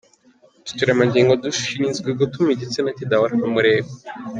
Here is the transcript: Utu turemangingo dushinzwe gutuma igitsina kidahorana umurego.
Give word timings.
Utu 0.59 0.71
turemangingo 0.79 1.33
dushinzwe 1.43 2.09
gutuma 2.19 2.49
igitsina 2.51 2.89
kidahorana 2.97 3.43
umurego. 3.49 3.91